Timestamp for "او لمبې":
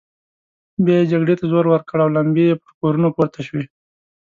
2.03-2.43